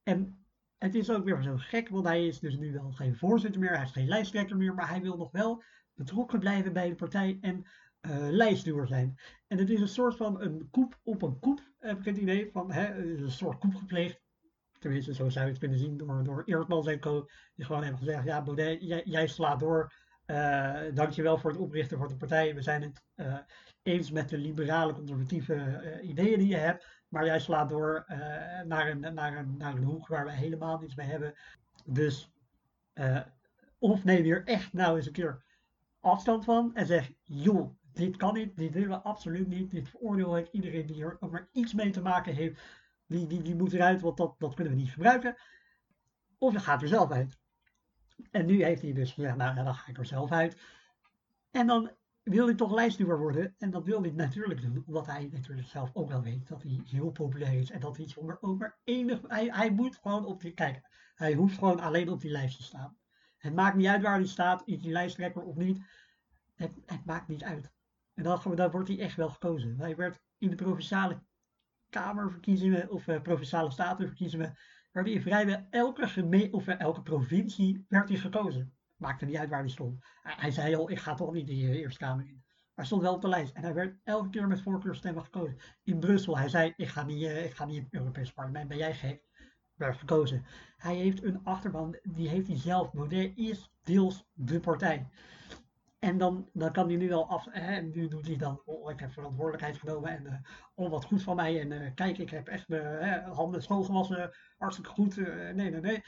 En 0.03 0.47
het 0.79 0.95
is 0.95 1.11
ook 1.11 1.25
weer 1.25 1.43
zo 1.43 1.57
gek, 1.57 1.89
want 1.89 2.07
hij 2.07 2.27
is 2.27 2.39
dus 2.39 2.57
nu 2.57 2.73
wel 2.73 2.93
geen 2.93 3.17
voorzitter 3.17 3.61
meer, 3.61 3.75
hij 3.75 3.85
is 3.85 3.93
geen 3.93 4.09
lijsttrekker 4.09 4.57
meer, 4.57 4.75
maar 4.75 4.89
hij 4.89 5.03
wil 5.03 5.17
nog 5.17 5.31
wel 5.31 5.63
betrokken 5.95 6.39
blijven 6.39 6.73
bij 6.73 6.89
de 6.89 6.95
partij 6.95 7.39
en 7.41 7.67
uh, 8.01 8.87
zijn. 8.87 9.19
En 9.47 9.59
het 9.59 9.71
is 9.71 9.81
een 9.81 9.89
soort 9.89 10.17
van 10.17 10.41
een 10.41 10.69
koep 10.71 10.99
op 11.03 11.23
een 11.23 11.39
koep, 11.39 11.61
heb 11.79 11.99
ik 11.99 12.05
het 12.05 12.17
idee, 12.17 12.51
van 12.53 12.73
hè, 12.73 12.95
een 12.95 13.31
soort 13.31 13.59
koep 13.59 13.75
gepleegd. 13.75 14.21
Tenminste, 14.79 15.15
zo 15.15 15.29
zou 15.29 15.45
je 15.45 15.51
het 15.51 15.61
kunnen 15.61 15.79
zien 15.79 15.97
door, 15.97 16.25
door 16.25 16.45
en 16.89 17.01
co. 17.01 17.27
Die 17.55 17.65
gewoon 17.65 17.83
hebben 17.83 17.99
gezegd, 17.99 18.25
ja 18.25 18.43
Baudet, 18.43 18.83
jij, 18.83 19.03
jij 19.05 19.27
slaat 19.27 19.61
door. 19.61 19.93
Uh, 20.27 20.81
dankjewel 20.95 21.39
voor 21.39 21.51
het 21.51 21.61
oprichten 21.61 21.99
van 21.99 22.09
de 22.09 22.17
partij. 22.17 22.55
We 22.55 22.63
zijn 22.63 22.83
het 22.83 23.03
uh, 23.17 23.39
eens 23.83 24.11
met 24.11 24.29
de 24.29 24.39
liberale 24.39 24.93
conservatieve 24.93 26.01
ideeën 26.03 26.39
die 26.39 26.49
je 26.49 26.57
hebt. 26.57 26.87
Maar 27.09 27.25
jij 27.25 27.41
slaat 27.41 27.69
door 27.69 28.05
naar, 28.67 28.91
een, 28.91 29.15
naar, 29.15 29.37
een, 29.37 29.57
naar 29.57 29.75
een 29.75 29.85
hoek 29.85 30.07
waar 30.07 30.25
we 30.25 30.33
helemaal 30.33 30.79
niets 30.79 30.95
mee 30.95 31.07
hebben. 31.07 31.35
Dus 31.85 32.33
of 33.79 34.05
neem 34.05 34.23
hier 34.23 34.45
echt 34.45 34.73
nou 34.73 34.97
eens 34.97 35.07
een 35.07 35.13
keer 35.13 35.45
afstand 36.01 36.45
van 36.45 36.75
en 36.75 36.87
zeg: 36.87 37.13
joh, 37.23 37.78
dit 37.99 38.17
kan 38.17 38.35
niet, 38.35 38.57
dit 38.57 38.73
willen 38.73 38.89
we 38.89 39.03
absoluut 39.03 39.49
niet. 39.49 39.71
Dit 39.71 39.89
veroordeel 39.89 40.39
ik 40.39 40.49
iedereen 40.53 40.87
die 40.87 41.03
er 41.03 41.17
ook 41.21 41.31
maar 41.31 41.49
iets 41.53 41.75
mee 41.75 41.91
te 41.91 42.01
maken 42.01 42.35
heeft. 42.35 42.61
Die, 43.07 43.27
die, 43.27 43.43
die 43.43 43.57
moet 43.57 43.73
eruit, 43.73 44.01
want 44.01 44.17
dat, 44.17 44.35
dat 44.39 44.55
kunnen 44.55 44.73
we 44.73 44.79
niet 44.79 44.91
gebruiken. 44.91 45.37
of 46.39 46.53
je 46.53 46.59
gaat 46.59 46.83
er 46.83 46.89
zelf 46.89 47.11
uit. 47.11 47.39
En 48.31 48.47
nu 48.47 48.65
heeft 48.65 48.83
hij 48.83 48.93
dus 48.93 49.13
gezegd, 49.13 49.37
nou 49.37 49.55
dan 49.55 49.75
ga 49.75 49.91
ik 49.91 49.99
er 49.99 50.07
zelf 50.07 50.31
uit. 50.31 50.61
En 51.51 51.67
dan 51.67 51.91
wil 52.23 52.47
hij 52.47 52.55
toch 52.55 52.73
lijstduwer 52.73 53.19
worden. 53.19 53.55
En 53.59 53.71
dat 53.71 53.85
wil 53.85 54.03
hij 54.03 54.11
natuurlijk 54.11 54.61
doen, 54.61 54.83
omdat 54.87 55.07
hij 55.07 55.29
natuurlijk 55.33 55.69
zelf 55.69 55.91
ook 55.93 56.09
wel 56.09 56.23
weet 56.23 56.49
dat 56.49 56.63
hij 56.63 56.81
heel 56.85 57.11
populair 57.11 57.59
is. 57.59 57.71
En 57.71 57.81
dat 57.81 57.97
hij 57.97 58.09
zonder 58.09 58.39
over 58.41 58.79
enig... 58.85 59.21
Hij, 59.27 59.47
hij 59.47 59.71
moet 59.71 59.97
gewoon 59.97 60.25
op 60.25 60.41
die... 60.41 60.53
Kijk, 60.53 60.81
hij 61.15 61.35
hoeft 61.35 61.59
gewoon 61.59 61.81
alleen 61.81 62.09
op 62.09 62.21
die 62.21 62.31
lijst 62.31 62.57
te 62.57 62.63
staan. 62.63 62.97
Het 63.39 63.55
maakt 63.55 63.77
niet 63.77 63.87
uit 63.87 64.03
waar 64.03 64.17
hij 64.19 64.27
staat, 64.27 64.63
is 64.65 64.83
hij 64.83 64.93
lijsttrekker 64.93 65.43
of 65.43 65.57
niet. 65.57 65.83
Het, 66.55 66.73
het 66.87 67.05
maakt 67.05 67.29
niet 67.29 67.45
uit. 67.45 67.77
En 68.19 68.25
dan, 68.25 68.71
wordt 68.71 68.89
hij 68.89 68.99
echt 68.99 69.17
wel 69.17 69.29
gekozen. 69.29 69.79
Hij 69.79 69.97
werd 69.97 70.21
in 70.39 70.51
de 70.51 70.57
provinciale 70.57 71.23
kamerverkiezingen 71.89 72.91
of 72.91 73.07
uh, 73.07 73.21
provinciale 73.21 73.71
statenverkiezingen, 73.71 74.57
werd 74.93 75.07
hij 75.07 75.15
in 75.15 75.23
vrijwel 75.23 75.67
elke, 75.71 76.07
geme 76.07 76.49
of 76.51 76.67
uh, 76.67 76.81
elke 76.81 77.03
provincie 77.03 77.85
werd 77.89 78.09
hij 78.09 78.19
gekozen. 78.19 78.77
Maakte 78.97 79.25
niet 79.25 79.37
uit 79.37 79.51
waar 79.51 79.61
hij 79.61 79.69
stond. 79.69 80.05
Hij, 80.23 80.51
zei 80.51 80.75
al, 80.75 80.91
ik 80.91 80.99
ga 80.99 81.15
toch 81.15 81.33
niet 81.33 81.47
de 81.47 81.53
uh, 81.53 81.71
Eerste 81.71 81.99
Kamer 81.99 82.25
in. 82.27 82.43
Maar 82.45 82.75
hij 82.75 82.85
stond 82.85 83.03
wel 83.03 83.15
op 83.15 83.23
de 83.23 83.29
lijst. 83.29 83.55
En 83.55 83.63
hij 83.63 83.75
werd 83.75 83.99
elke 84.05 84.29
keer 84.29 84.47
met 84.47 84.63
voorkeurstemmen 84.63 85.25
gekozen. 85.25 85.59
In 85.83 85.99
Brussel, 85.99 86.39
hij 86.39 86.49
zei, 86.49 86.73
ik 86.77 86.89
ga 86.89 87.05
niet, 87.05 87.23
ik 87.23 87.55
ga 87.55 87.65
niet 87.65 87.77
in 87.77 87.83
het 87.83 87.95
Europese 87.95 88.33
parlement, 88.33 88.69
ben 88.69 88.79
jij 88.79 88.95
gek? 88.95 89.23
Werd 89.75 89.97
gekozen. 89.97 90.45
Hij 90.77 90.97
heeft 90.97 91.23
een 91.23 91.45
achterban, 91.45 91.99
die 92.03 92.29
heeft 92.29 92.47
hij 92.47 92.59
zelf. 92.59 92.93
Baudet 92.93 93.37
is 93.37 93.71
deels 93.83 94.25
de 94.33 94.61
partij. 94.61 95.09
En 95.99 96.19
dan, 96.19 96.49
dan 96.53 96.73
kan 96.73 96.89
hij 96.89 96.97
nu 96.97 97.09
wel 97.09 97.29
af. 97.29 97.47
Hè, 97.51 97.81
nu 97.81 98.09
doet 98.09 98.27
hij 98.27 98.37
dan. 98.37 98.63
Oh, 98.65 98.91
ik 98.91 99.01
heb 99.01 99.13
verantwoordelijkheid 99.13 99.79
genomen. 99.79 100.11
En 100.11 100.25
uh, 100.25 100.33
oh, 100.75 100.91
wat 100.91 101.05
goed 101.05 101.23
van 101.23 101.37
mij. 101.37 101.61
En 101.61 101.71
uh, 101.71 101.95
kijk, 101.95 102.19
ik 102.19 102.31
heb 102.31 102.49
echt 102.49 102.69
mijn 102.69 103.23
handen 103.25 103.63
schoongewassen. 103.63 104.31
Hartstikke 104.57 104.91
goed. 104.91 105.17
Uh, 105.17 105.27
nee, 105.55 105.71
nee, 105.71 105.81
nee. 105.81 106.05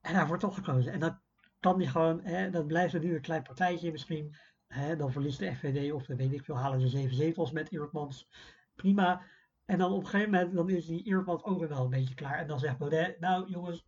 En 0.00 0.14
hij 0.14 0.26
wordt 0.26 0.42
toch 0.42 0.54
gekozen. 0.54 0.92
En 0.92 1.00
dan 1.00 1.20
kan 1.60 1.80
hij 1.80 1.86
gewoon. 1.86 2.20
Hè, 2.22 2.50
dan 2.50 2.66
blijft 2.66 2.94
er 2.94 3.00
nu 3.00 3.14
een 3.14 3.20
klein 3.20 3.42
partijtje 3.42 3.92
misschien. 3.92 4.36
Hè, 4.66 4.96
dan 4.96 5.12
verliest 5.12 5.38
de 5.38 5.54
FVD 5.54 5.92
of 5.92 6.06
dan 6.06 6.16
weet 6.16 6.32
ik 6.32 6.44
veel. 6.44 6.56
Halen 6.56 6.80
ze 6.80 6.88
zeven 6.88 7.16
zetels 7.16 7.52
met 7.52 7.72
Eertmans. 7.72 8.28
Prima. 8.74 9.22
En 9.64 9.78
dan 9.78 9.92
op 9.92 10.00
een 10.00 10.08
gegeven 10.08 10.30
moment 10.30 10.54
dan 10.54 10.70
is 10.70 10.86
die 10.86 11.04
Eertmans 11.04 11.44
ook 11.44 11.66
wel 11.66 11.84
een 11.84 11.90
beetje 11.90 12.14
klaar. 12.14 12.38
En 12.38 12.46
dan 12.46 12.58
zegt 12.58 12.78
Baudet. 12.78 13.20
Nou 13.20 13.50
jongens, 13.50 13.86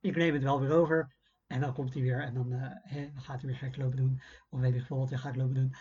ik 0.00 0.16
neem 0.16 0.34
het 0.34 0.42
wel 0.42 0.60
weer 0.60 0.72
over. 0.72 1.15
En 1.46 1.60
dan 1.60 1.72
komt 1.72 1.94
hij 1.94 2.02
weer 2.02 2.22
en 2.22 2.34
dan, 2.34 2.52
hè, 2.82 3.10
dan 3.12 3.22
gaat 3.22 3.40
hij 3.40 3.50
weer 3.50 3.58
gek 3.58 3.76
lopen 3.76 3.96
doen. 3.96 4.20
Of 4.48 4.60
weet 4.60 4.74
ik 4.74 4.84
veel 4.84 4.98
wat 4.98 5.10
hij 5.10 5.18
gaat 5.18 5.36
lopen 5.36 5.54
doen. 5.54 5.74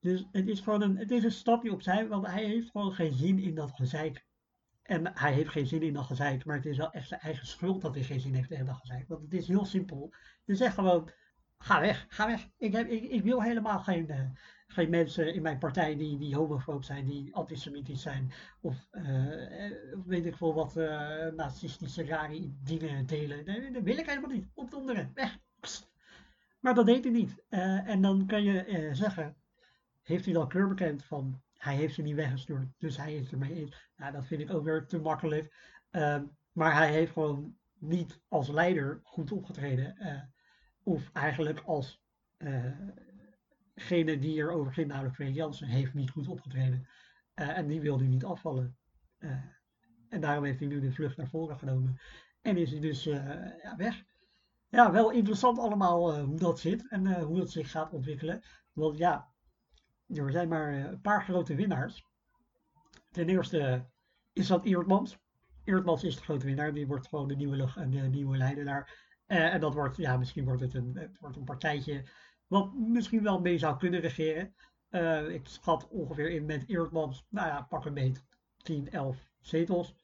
Dus 0.00 0.26
het 0.32 0.48
is 0.48 0.60
gewoon 0.60 0.82
een, 0.82 0.96
het 0.96 1.10
is 1.10 1.24
een 1.24 1.30
stapje 1.30 1.72
opzij, 1.72 2.08
want 2.08 2.26
hij 2.26 2.44
heeft 2.44 2.70
gewoon 2.70 2.92
geen 2.92 3.12
zin 3.12 3.38
in 3.38 3.54
dat 3.54 3.72
gezeik. 3.72 4.26
En 4.82 5.10
hij 5.14 5.32
heeft 5.32 5.50
geen 5.50 5.66
zin 5.66 5.82
in 5.82 5.92
dat 5.92 6.04
gezeik, 6.06 6.44
maar 6.44 6.56
het 6.56 6.66
is 6.66 6.76
wel 6.76 6.92
echt 6.92 7.08
zijn 7.08 7.20
eigen 7.20 7.46
schuld 7.46 7.82
dat 7.82 7.94
hij 7.94 8.04
geen 8.04 8.20
zin 8.20 8.34
heeft 8.34 8.50
in 8.50 8.64
dat 8.64 8.76
gezeik. 8.76 9.08
Want 9.08 9.22
het 9.22 9.34
is 9.34 9.48
heel 9.48 9.64
simpel. 9.64 10.14
Je 10.44 10.54
zegt 10.54 10.74
gewoon, 10.74 11.10
ga 11.58 11.80
weg, 11.80 12.06
ga 12.08 12.26
weg. 12.26 12.48
Ik, 12.56 12.72
heb, 12.72 12.88
ik, 12.88 13.02
ik 13.02 13.22
wil 13.22 13.42
helemaal 13.42 13.80
geen, 13.80 14.10
uh, 14.10 14.30
geen 14.66 14.90
mensen 14.90 15.34
in 15.34 15.42
mijn 15.42 15.58
partij 15.58 15.96
die, 15.96 16.18
die 16.18 16.36
homofoob 16.36 16.84
zijn, 16.84 17.04
die 17.04 17.34
antisemitisch 17.34 18.02
zijn. 18.02 18.32
Of 18.60 18.88
uh, 18.92 19.72
weet 20.04 20.26
ik 20.26 20.36
veel 20.36 20.54
wat 20.54 20.76
uh, 20.76 21.26
nazistische 21.26 22.04
rare 22.04 22.52
dingen 22.62 23.06
delen. 23.06 23.44
Nee, 23.44 23.70
dat 23.70 23.82
wil 23.82 23.98
ik 23.98 24.06
helemaal 24.06 24.30
niet. 24.30 24.48
Opdonderen, 24.54 25.10
weg. 25.14 25.38
Maar 26.60 26.74
dat 26.74 26.86
deed 26.86 27.04
hij 27.04 27.12
niet. 27.12 27.42
en 27.48 28.02
dan 28.02 28.26
kan 28.26 28.42
je 28.42 28.88
zeggen, 28.92 29.36
heeft 30.02 30.24
hij 30.24 30.34
dan 30.34 30.48
kleur 30.48 30.68
bekend 30.68 31.04
van, 31.04 31.42
hij 31.56 31.76
heeft 31.76 31.94
ze 31.94 32.02
niet 32.02 32.14
weggestuurd, 32.14 32.68
dus 32.78 32.96
hij 32.96 33.14
is 33.14 33.32
ermee 33.32 33.54
eens. 33.54 33.90
Nou, 33.96 34.12
dat 34.12 34.26
vind 34.26 34.40
ik 34.40 34.50
ook 34.50 34.64
weer 34.64 34.86
te 34.86 34.98
makkelijk. 34.98 35.54
Ehm, 35.90 36.24
maar 36.52 36.74
hij 36.74 36.92
heeft 36.92 37.12
gewoon 37.12 37.56
niet 37.78 38.20
als 38.28 38.48
leider 38.48 39.00
goed 39.02 39.32
opgetreden. 39.32 39.94
of 40.82 41.10
eigenlijk 41.12 41.60
als 41.60 42.02
degene 43.76 44.18
die 44.18 44.36
erover 44.36 44.72
ging, 44.72 44.88
namelijk 44.88 45.14
Frank 45.14 45.34
Jansen, 45.34 45.68
heeft 45.68 45.94
niet 45.94 46.10
goed 46.10 46.28
opgetreden. 46.28 46.86
Uh, 47.34 47.58
en 47.58 47.66
die 47.66 47.80
wilde 47.80 48.04
niet 48.04 48.24
afvallen. 48.24 48.76
Uh, 49.18 49.30
en 50.08 50.20
daarom 50.20 50.44
heeft 50.44 50.58
hij 50.58 50.68
nu 50.68 50.80
de 50.80 50.92
vlucht 50.92 51.16
naar 51.16 51.28
voren 51.28 51.58
genomen. 51.58 52.00
En 52.42 52.56
is 52.56 52.70
hij 52.70 52.80
dus 52.80 53.06
uh, 53.06 53.14
ja, 53.62 53.76
weg. 53.76 54.04
Ja, 54.68 54.92
wel 54.92 55.10
interessant 55.10 55.58
allemaal 55.58 56.20
hoe 56.20 56.38
dat 56.38 56.58
zit 56.58 56.88
en 56.88 57.22
hoe 57.22 57.38
dat 57.38 57.50
zich 57.50 57.70
gaat 57.70 57.92
ontwikkelen. 57.92 58.42
Want 58.72 58.98
ja, 58.98 59.28
er 60.06 60.30
zijn 60.30 60.48
maar 60.48 60.74
een 60.74 61.00
paar 61.00 61.24
grote 61.24 61.54
winnaars. 61.54 62.06
Ten 63.10 63.28
eerste 63.28 63.86
is 64.32 64.46
dat 64.46 64.64
Eertmans. 64.64 65.18
Eertmans 65.64 66.04
is 66.04 66.16
de 66.16 66.22
grote 66.22 66.46
winnaar. 66.46 66.74
Die 66.74 66.86
wordt 66.86 67.08
gewoon 67.08 67.28
de 67.28 67.36
nieuwe, 67.36 67.88
de 67.88 67.98
nieuwe 67.98 68.36
leider 68.36 68.64
daar. 68.64 69.14
en 69.26 69.60
dat 69.60 69.74
wordt, 69.74 69.96
ja, 69.96 70.16
misschien 70.16 70.44
wordt 70.44 70.62
het 70.62 70.74
een, 70.74 70.96
het 70.96 71.18
wordt 71.18 71.36
een 71.36 71.44
partijtje 71.44 72.04
wat 72.46 72.74
misschien 72.74 73.22
wel 73.22 73.40
mee 73.40 73.58
zou 73.58 73.78
kunnen 73.78 74.00
regeren. 74.00 74.54
Uh, 74.90 75.28
ik 75.28 75.46
schat 75.46 75.88
ongeveer 75.88 76.30
in 76.30 76.44
met 76.44 76.68
Eerdmans, 76.68 77.26
nou 77.28 77.48
ja, 77.48 77.62
pak 77.62 77.84
een 77.84 77.94
beet 77.94 78.24
10, 78.56 78.90
11 78.90 79.30
zetels. 79.40 79.94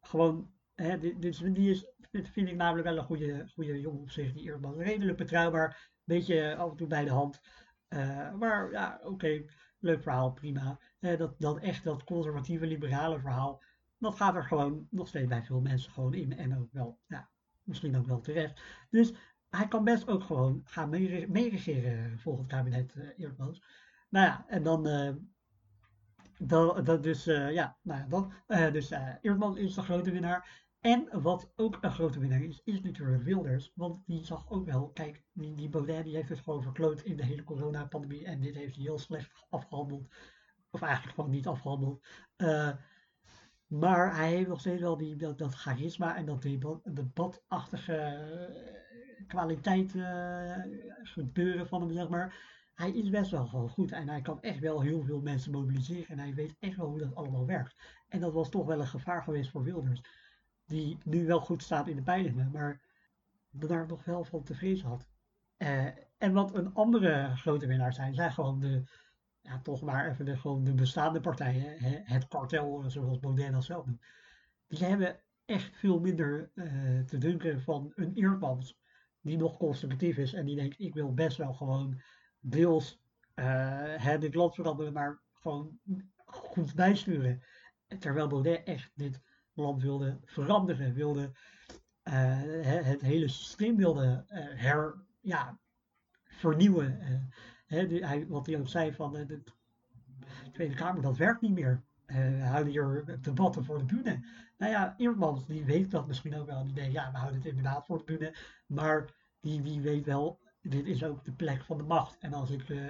Gewoon, 0.00 0.50
hè, 0.74 0.98
dit, 0.98 1.22
dit, 1.22 1.54
die 1.54 1.70
is, 1.70 1.86
dit 2.10 2.28
vind 2.28 2.48
ik 2.48 2.56
namelijk 2.56 2.88
wel 2.88 2.98
een 2.98 3.04
goede, 3.04 3.48
goede 3.54 3.80
jongen 3.80 4.00
op 4.00 4.10
zich, 4.10 4.32
die 4.32 4.44
Eerdmans. 4.44 4.76
Redelijk 4.76 5.18
betrouwbaar, 5.18 5.90
beetje 6.04 6.56
af 6.56 6.70
en 6.70 6.76
toe 6.76 6.86
bij 6.86 7.04
de 7.04 7.10
hand. 7.10 7.40
Uh, 7.88 8.32
maar 8.34 8.70
ja, 8.70 9.00
oké, 9.04 9.44
leuk 9.78 10.02
verhaal, 10.02 10.32
prima. 10.32 10.78
Dat, 10.98 11.34
dat 11.38 11.58
echt, 11.58 11.84
dat 11.84 12.04
conservatieve, 12.04 12.66
liberale 12.66 13.20
verhaal, 13.20 13.62
dat 13.98 14.16
gaat 14.16 14.34
er 14.34 14.44
gewoon 14.44 14.86
nog 14.90 15.08
steeds 15.08 15.28
bij 15.28 15.42
veel 15.42 15.60
mensen 15.60 15.92
gewoon 15.92 16.14
in. 16.14 16.36
En 16.36 16.58
ook 16.58 16.72
wel, 16.72 16.98
ja, 17.06 17.30
misschien 17.62 17.96
ook 17.96 18.06
wel 18.06 18.20
terecht. 18.20 18.60
Dus 18.90 19.12
hij 19.50 19.68
kan 19.68 19.84
best 19.84 20.08
ook 20.08 20.22
gewoon 20.22 20.60
gaan 20.64 20.90
meeregeren 21.28 22.18
volgens 22.18 22.46
het 22.46 22.56
kabinet 22.56 22.94
uh. 23.16 23.62
Nou 24.08 24.26
ja, 24.26 24.44
en 24.48 24.62
dan, 24.62 24.88
uh, 24.88 25.14
dan, 26.38 26.84
dat 26.84 27.02
dus, 27.02 27.26
uh, 27.26 27.52
ja, 27.52 27.78
nou 27.82 28.00
ja, 28.00 28.06
dan, 28.06 28.32
dus 28.72 28.90
Eerdmans 29.20 29.56
is 29.56 29.74
de 29.74 29.82
grote 29.82 30.10
winnaar. 30.10 30.68
En 30.80 31.22
wat 31.22 31.52
ook 31.56 31.78
een 31.80 31.92
grote 31.92 32.18
winnaar 32.18 32.42
is, 32.42 32.60
is 32.64 32.80
natuurlijk 32.80 33.22
Wilders. 33.22 33.72
Want 33.74 34.02
die 34.06 34.24
zag 34.24 34.50
ook 34.50 34.66
wel, 34.66 34.90
kijk, 34.90 35.24
die, 35.32 35.54
die 35.54 35.68
Baudet 35.68 36.04
die 36.04 36.14
heeft 36.14 36.28
het 36.28 36.40
gewoon 36.40 36.62
verkloot 36.62 37.00
in 37.00 37.16
de 37.16 37.24
hele 37.24 37.44
coronapandemie. 37.44 38.24
En 38.24 38.40
dit 38.40 38.54
heeft 38.54 38.74
hij 38.74 38.84
heel 38.84 38.98
slecht 38.98 39.46
afgehandeld. 39.48 40.08
Of 40.70 40.82
eigenlijk 40.82 41.14
gewoon 41.14 41.30
niet 41.30 41.46
afgehandeld. 41.46 42.06
maar 43.66 44.16
hij 44.16 44.30
heeft 44.30 44.48
nog 44.48 44.60
steeds 44.60 44.80
wel 44.80 44.96
die, 44.96 45.16
dat, 45.16 45.38
dat 45.38 45.54
charisma 45.54 46.16
en 46.16 46.26
dat 46.26 46.42
debatachtige 46.92 48.28
kwaliteit 49.30 49.94
uh, 49.94 50.56
gebeuren 51.02 51.66
van 51.66 51.80
hem, 51.80 51.92
zeg 51.92 52.08
maar. 52.08 52.48
Hij 52.74 52.90
is 52.90 53.10
best 53.10 53.30
wel 53.30 53.46
gewoon 53.46 53.68
goed 53.68 53.92
en 53.92 54.08
hij 54.08 54.20
kan 54.20 54.42
echt 54.42 54.58
wel 54.58 54.80
heel 54.80 55.02
veel 55.02 55.20
mensen 55.20 55.52
mobiliseren 55.52 56.08
en 56.08 56.18
hij 56.18 56.34
weet 56.34 56.56
echt 56.58 56.76
wel 56.76 56.86
hoe 56.86 56.98
dat 56.98 57.14
allemaal 57.14 57.46
werkt. 57.46 57.74
En 58.08 58.20
dat 58.20 58.32
was 58.32 58.48
toch 58.48 58.66
wel 58.66 58.80
een 58.80 58.86
gevaar 58.86 59.22
geweest 59.22 59.50
voor 59.50 59.62
Wilders, 59.62 60.02
die 60.66 60.98
nu 61.04 61.26
wel 61.26 61.40
goed 61.40 61.62
staat 61.62 61.88
in 61.88 61.96
de 61.96 62.02
peilingen, 62.02 62.50
maar 62.50 62.80
daar 63.50 63.86
nog 63.86 64.04
wel 64.04 64.24
van 64.24 64.42
te 64.42 64.54
vrezen 64.54 64.88
had. 64.88 65.06
Uh, 65.58 65.86
en 66.18 66.32
wat 66.32 66.54
een 66.54 66.74
andere 66.74 67.36
grote 67.36 67.66
winnaar 67.66 67.92
zijn, 67.92 68.14
zijn 68.14 68.32
gewoon 68.32 68.60
de, 68.60 68.82
ja, 69.40 69.60
toch 69.60 69.82
maar 69.82 70.10
even 70.10 70.24
de, 70.24 70.36
gewoon 70.36 70.64
de 70.64 70.74
bestaande 70.74 71.20
partijen, 71.20 71.78
hè, 71.78 72.00
het 72.04 72.28
kartel, 72.28 72.84
zoals 72.86 73.18
Baudet 73.18 73.64
zelf 73.64 73.86
noemt. 73.86 74.02
Die 74.66 74.84
hebben 74.84 75.20
echt 75.44 75.76
veel 75.76 76.00
minder 76.00 76.50
uh, 76.54 77.00
te 77.00 77.18
dunken 77.18 77.62
van 77.62 77.92
een 77.94 78.14
Eerdmans 78.14 78.79
die 79.20 79.36
nog 79.36 79.56
conservatief 79.56 80.16
is 80.16 80.32
en 80.32 80.44
die 80.44 80.56
denkt, 80.56 80.80
ik 80.80 80.94
wil 80.94 81.14
best 81.14 81.36
wel 81.36 81.52
gewoon 81.52 82.02
deels 82.40 83.00
uh, 83.34 84.18
dit 84.18 84.34
land 84.34 84.54
veranderen, 84.54 84.92
maar 84.92 85.20
gewoon 85.32 85.78
goed 86.24 86.74
bijsturen. 86.74 87.42
Terwijl 87.98 88.26
Baudet 88.26 88.64
echt 88.64 88.90
dit 88.94 89.20
land 89.52 89.82
wilde 89.82 90.20
veranderen, 90.24 90.94
wilde 90.94 91.32
uh, 92.04 92.42
het 92.64 93.00
hele 93.00 93.28
systeem 93.28 93.76
wilde 93.76 94.24
uh, 94.28 94.38
her, 94.60 95.04
ja, 95.20 95.58
vernieuwen. 96.22 96.98
Hij, 97.66 98.26
wat 98.26 98.46
hij 98.46 98.58
ook 98.58 98.68
zei 98.68 98.92
van 98.92 99.12
de 99.12 99.42
Tweede 100.52 100.74
Kamer, 100.74 101.02
dat 101.02 101.16
werkt 101.16 101.40
niet 101.40 101.52
meer. 101.52 101.84
Uh, 102.10 102.50
houden 102.50 102.72
hier 102.72 103.18
debatten 103.20 103.64
voor 103.64 103.78
de 103.78 103.84
bühne. 103.84 104.24
Nou 104.58 104.72
ja, 104.72 104.94
Eerdmans 104.96 105.46
die 105.46 105.64
weet 105.64 105.90
dat 105.90 106.06
misschien 106.06 106.36
ook 106.36 106.46
wel. 106.46 106.64
Die 106.64 106.74
denkt, 106.74 106.92
ja, 106.92 107.10
we 107.10 107.16
houden 107.16 107.38
het 107.40 107.48
inderdaad 107.48 107.86
voor 107.86 107.98
de 107.98 108.04
bühne. 108.04 108.34
Maar 108.66 109.14
die, 109.40 109.62
die 109.62 109.80
weet 109.80 110.06
wel, 110.06 110.40
dit 110.62 110.86
is 110.86 111.04
ook 111.04 111.24
de 111.24 111.32
plek 111.32 111.64
van 111.64 111.76
de 111.76 111.82
macht. 111.82 112.18
En 112.18 112.32
als 112.32 112.50
ik 112.50 112.68
uh, 112.68 112.80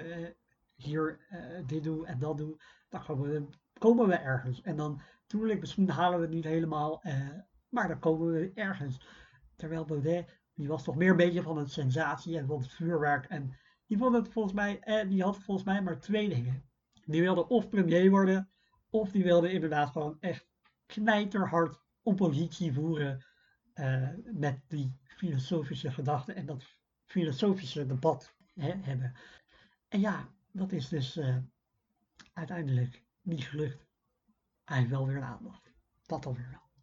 hier 0.75 1.19
uh, 1.31 1.37
dit 1.67 1.83
doe 1.83 2.05
en 2.05 2.19
dat 2.19 2.37
doe, 2.37 2.61
dan 2.89 3.03
komen 3.79 4.07
we, 4.07 4.15
ergens. 4.15 4.61
En 4.61 4.75
dan, 4.75 5.01
natuurlijk, 5.21 5.59
misschien 5.59 5.89
halen 5.89 6.19
we 6.19 6.25
het 6.25 6.33
niet 6.33 6.43
helemaal, 6.43 7.03
maar 7.69 7.87
dan 7.87 7.99
komen 7.99 8.31
we 8.31 8.51
ergens. 8.53 9.01
Terwijl 9.55 9.85
Baudet, 9.85 10.39
die 10.53 10.67
was 10.67 10.83
toch 10.83 10.95
meer 10.95 11.09
een 11.09 11.17
beetje 11.17 11.41
van 11.41 11.57
het 11.57 11.71
sensatie 11.71 12.37
en 12.37 12.47
van 12.47 12.61
het 12.61 12.71
vuurwerk. 12.71 13.25
En 13.25 13.57
die 13.85 13.97
vond 13.97 14.15
het 14.15 14.29
volgens 14.29 14.53
mij, 14.53 15.05
die 15.07 15.23
had 15.23 15.37
volgens 15.37 15.65
mij 15.65 15.81
maar 15.81 15.99
twee 15.99 16.29
dingen. 16.29 16.63
Die 17.05 17.21
wilde 17.21 17.47
of 17.47 17.69
premier 17.69 18.09
worden, 18.09 18.49
of 18.91 19.11
die 19.11 19.23
wilde 19.23 19.51
inderdaad 19.51 19.89
gewoon 19.89 20.17
echt 20.19 20.47
knijterhard 20.85 21.79
oppositie 22.03 22.73
voeren 22.73 23.25
eh, 23.73 24.09
met 24.23 24.59
die 24.67 24.99
filosofische 25.03 25.91
gedachten 25.91 26.35
en 26.35 26.45
dat 26.45 26.65
filosofische 27.05 27.85
debat 27.85 28.35
hebben. 28.55 29.13
En 29.87 29.99
ja, 29.99 30.29
dat 30.51 30.71
is 30.71 30.87
dus 30.87 31.17
uh, 31.17 31.37
uiteindelijk 32.33 33.03
niet 33.21 33.43
gelukt. 33.43 33.87
Hij 34.63 34.77
heeft 34.77 34.89
wel 34.89 35.07
weer 35.07 35.21
aandacht. 35.21 35.71
Dat 36.05 36.25
alweer 36.25 36.49
wel. 36.49 36.70